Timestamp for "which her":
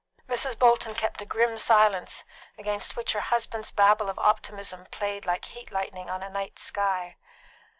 2.95-3.19